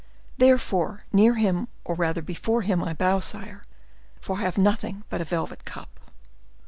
[0.39, 3.61] Therefore, near him, or rather before him, I bow, sire,
[4.19, 5.99] for I have nothing but a velvet cap."